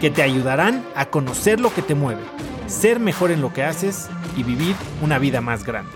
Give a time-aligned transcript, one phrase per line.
[0.00, 2.22] que te ayudarán a conocer lo que te mueve,
[2.66, 5.92] ser mejor en lo que haces y vivir una vida más grande.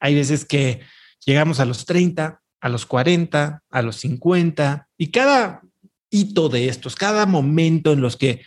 [0.00, 0.82] Hay veces que
[1.24, 5.62] llegamos a los 30, a los 40, a los 50 y cada
[6.10, 8.42] hito de estos, cada momento en los que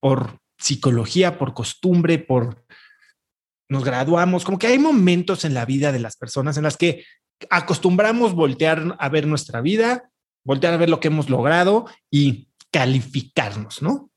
[0.00, 2.64] por psicología, por costumbre, por
[3.68, 7.04] nos graduamos, como que hay momentos en la vida de las personas en las que
[7.48, 10.10] acostumbramos voltear a ver nuestra vida,
[10.44, 14.10] voltear a ver lo que hemos logrado y calificarnos, ¿no?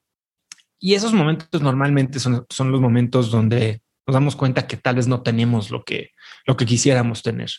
[0.80, 5.08] Y esos momentos normalmente son, son los momentos donde nos damos cuenta que tal vez
[5.08, 6.11] no tenemos lo que,
[6.45, 7.50] lo que quisiéramos tener.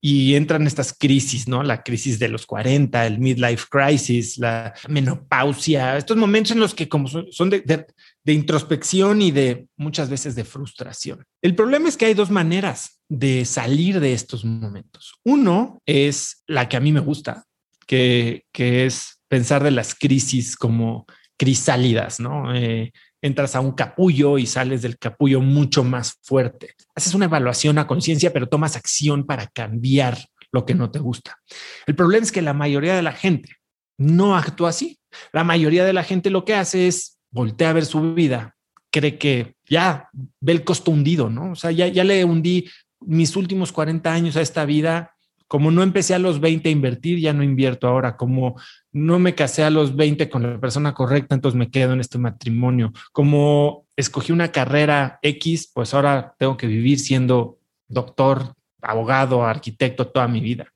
[0.00, 1.62] Y entran estas crisis, ¿no?
[1.62, 6.88] La crisis de los 40, el midlife crisis, la menopausia, estos momentos en los que
[6.88, 7.86] como son, de,
[8.26, 11.24] introspección y de muchas veces de frustración.
[11.42, 15.14] El problema es que hay dos maneras de salir de estos momentos.
[15.24, 17.44] Uno es la que a mí me gusta,
[17.86, 21.06] que, que es pensar de las crisis como
[21.38, 22.54] crisálidas, ¿no?
[22.54, 26.74] Eh, entras a un capullo y sales del capullo mucho más fuerte.
[26.94, 30.18] Haces una evaluación a conciencia, pero tomas acción para cambiar
[30.52, 31.38] lo que no te gusta.
[31.86, 33.56] El problema es que la mayoría de la gente
[33.98, 34.98] no actúa así.
[35.32, 38.56] La mayoría de la gente lo que hace es voltea a ver su vida,
[38.90, 40.08] cree que ya
[40.40, 41.52] ve el costo hundido, ¿no?
[41.52, 42.68] O sea, ya, ya le hundí
[43.00, 45.14] mis últimos 40 años a esta vida.
[45.46, 48.16] Como no empecé a los 20 a invertir, ya no invierto ahora.
[48.16, 48.60] Como
[48.92, 52.18] no me casé a los 20 con la persona correcta, entonces me quedo en este
[52.18, 52.92] matrimonio.
[53.12, 57.58] Como escogí una carrera X, pues ahora tengo que vivir siendo
[57.88, 60.68] doctor, abogado, arquitecto toda mi vida.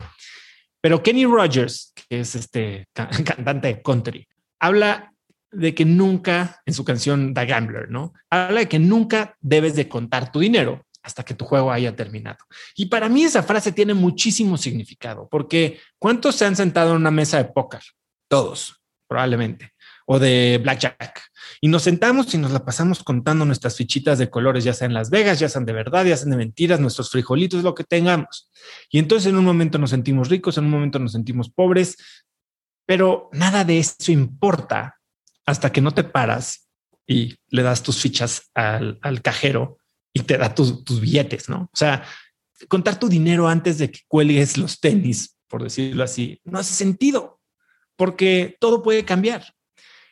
[0.81, 4.27] Pero Kenny Rogers, que es este cantante de country,
[4.59, 5.14] habla
[5.55, 8.13] de que nunca, en su canción The Gambler, ¿no?
[8.31, 12.39] Habla de que nunca debes de contar tu dinero hasta que tu juego haya terminado.
[12.75, 17.11] Y para mí esa frase tiene muchísimo significado, porque ¿cuántos se han sentado en una
[17.11, 17.83] mesa de póker?
[18.27, 19.73] Todos, probablemente,
[20.07, 21.21] o de blackjack.
[21.61, 25.11] Y nos sentamos y nos la pasamos contando nuestras fichitas de colores, ya sean Las
[25.11, 28.51] Vegas, ya sean de verdad, ya sean de mentiras, nuestros frijolitos, lo que tengamos.
[28.91, 31.97] Y entonces en un momento nos sentimos ricos, en un momento nos sentimos pobres,
[32.87, 34.99] pero nada de eso importa
[35.47, 36.69] hasta que no te paras
[37.07, 39.79] y le das tus fichas al, cajero
[40.13, 41.69] y te da tus, tus billetes, ¿no?
[41.73, 42.05] O sea,
[42.69, 47.41] contar tu dinero antes de que cuelgues los tenis, por decirlo así, no hace sentido
[47.97, 49.55] porque todo puede cambiar.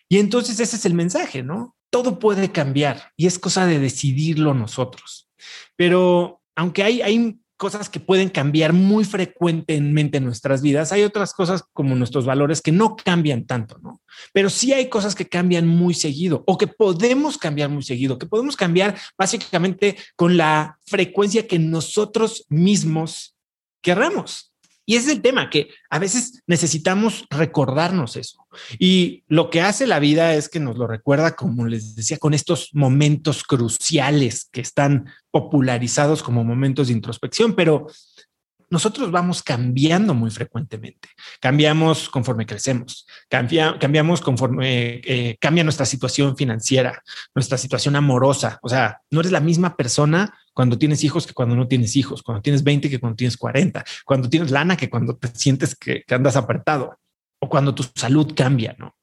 [0.08, 1.76] Y entonces ese es el mensaje, ¿no?
[1.90, 5.30] Todo puede cambiar y es cosa de decidirlo nosotros.
[5.76, 10.92] Pero aunque hay, hay cosas que pueden cambiar muy frecuentemente en nuestras vidas.
[10.92, 13.91] Hay otras cosas como nuestros valores que no cambian tanto, ¿no?
[14.32, 18.26] Pero sí hay cosas que cambian muy seguido o que podemos cambiar muy seguido, que
[18.26, 23.34] podemos cambiar básicamente con la frecuencia que nosotros mismos
[23.82, 24.52] querramos.
[24.84, 28.46] Y ese es el tema, que a veces necesitamos recordarnos eso.
[28.80, 32.34] Y lo que hace la vida es que nos lo recuerda, como les decía, con
[32.34, 37.86] estos momentos cruciales que están popularizados como momentos de introspección, pero
[38.72, 41.10] nosotros vamos cambiando muy frecuentemente.
[41.40, 47.02] Cambiamos conforme crecemos, cambiamos conforme eh, cambia nuestra situación financiera,
[47.34, 48.58] nuestra situación amorosa.
[48.62, 52.22] O sea, no eres la misma persona cuando tienes hijos que cuando no tienes hijos,
[52.22, 56.02] cuando tienes 20 que cuando tienes 40, cuando tienes lana que cuando te sientes que,
[56.08, 56.98] andas apretado
[57.40, 58.96] o cuando tu salud cambia, ¿no?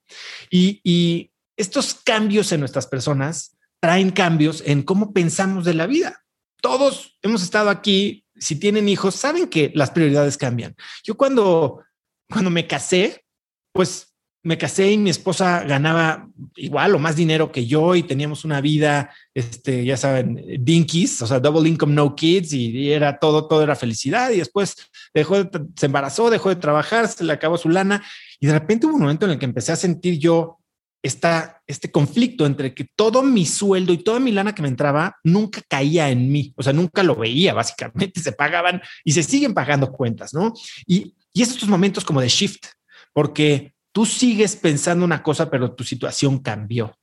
[0.49, 6.23] Y, y estos cambios en nuestras personas traen cambios en cómo pensamos de la vida.
[6.59, 10.75] Todos hemos estado aquí si tienen hijos, saben que las prioridades cambian.
[11.03, 11.83] Yo cuando,
[12.29, 13.23] cuando me casé,
[13.71, 14.09] pues
[14.41, 18.61] me casé y mi esposa ganaba igual o más dinero que yo y teníamos una
[18.61, 23.63] vida, este, ya saben, dinkies, o sea, double income, no kids y, era todo, todo
[23.63, 24.75] era felicidad y después
[25.13, 28.01] dejó, de, se embarazó, dejó de trabajar, se le acabó su lana
[28.39, 30.58] y de repente hubo un momento en el que empecé a sentir yo
[31.01, 35.17] esta, este conflicto entre que todo mi sueldo y toda mi lana que me entraba
[35.23, 39.53] nunca caía en mí, o sea, nunca lo veía, básicamente se pagaban y se siguen
[39.53, 40.53] pagando cuentas, ¿no?
[40.85, 42.65] Y, y es estos momentos como de shift,
[43.13, 46.95] porque tú sigues pensando una cosa, pero tu situación cambió.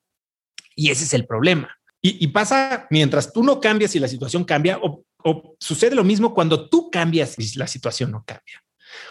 [0.75, 1.75] Y ese es el problema.
[2.03, 6.05] Y, y pasa mientras tú no cambias y la situación cambia, o, o sucede lo
[6.05, 8.63] mismo cuando tú cambias y la situación no cambia.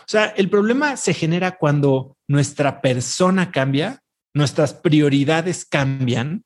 [0.01, 4.01] O sea, el problema se genera cuando nuestra persona cambia
[4.35, 6.43] nuestras prioridades cambian,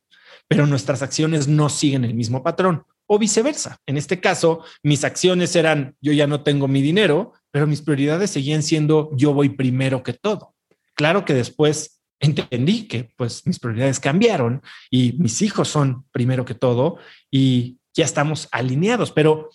[0.48, 3.80] pero nuestras acciones no siguen el mismo patrón o viceversa.
[3.86, 8.30] En este caso, mis acciones eran yo ya no tengo mi dinero, pero mis prioridades
[8.30, 10.56] seguían siendo yo voy primero que todo.
[10.94, 16.54] Claro que después entendí que pues mis prioridades cambiaron y mis hijos son primero que
[16.54, 16.98] todo
[17.32, 19.50] y ya estamos alineados, pero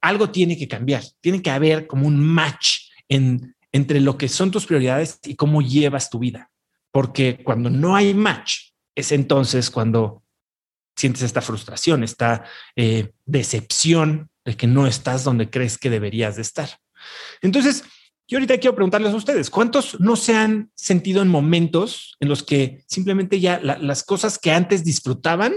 [0.00, 4.50] algo tiene que cambiar, tiene que haber como un match en, entre lo que son
[4.50, 6.49] tus prioridades y cómo llevas tu vida,
[6.92, 10.22] porque cuando no hay match, es entonces cuando
[10.96, 12.44] sientes esta frustración, esta
[12.76, 16.78] eh, decepción de que no estás donde crees que deberías de estar.
[17.40, 17.84] Entonces,
[18.28, 22.42] yo ahorita quiero preguntarles a ustedes, ¿cuántos no se han sentido en momentos en los
[22.42, 25.54] que simplemente ya las cosas que antes disfrutaban,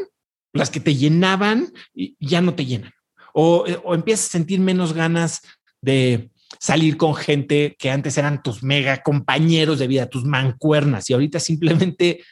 [0.54, 1.72] las que te llenaban,
[2.20, 2.92] ya no te llenan?
[3.36, 5.42] Eh, o empiezas a sentir menos ganas
[5.82, 6.32] de
[6.64, 11.42] salir con gente que antes eran tus mega compañeros de vida, tus mancuernas, y ahorita
[11.42, 12.24] simplemente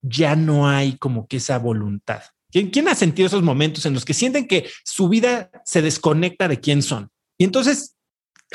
[0.00, 2.22] ya no hay como que esa voluntad.
[2.50, 6.48] ¿Quién, ¿Quién, ha sentido esos momentos en los que sienten que su vida se desconecta
[6.48, 7.10] de quién son?
[7.36, 7.94] Y entonces,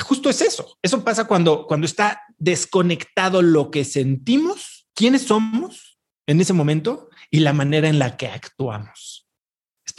[0.00, 0.76] justo es eso.
[0.82, 7.38] Eso pasa cuando, cuando está desconectado lo que sentimos, quiénes somos en ese momento y
[7.38, 9.27] la manera en la que actuamos.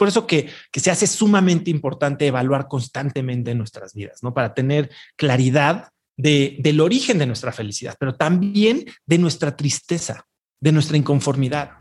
[0.00, 4.32] Por eso que, que se hace sumamente importante evaluar constantemente nuestras vidas, ¿no?
[4.32, 10.24] Para tener claridad de, del origen de nuestra felicidad, pero también de nuestra tristeza
[10.58, 11.72] de nuestra inconformidad.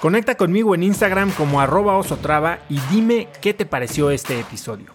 [0.00, 4.94] Conecta conmigo en Instagram como arroba osotrava y dime qué te pareció este episodio.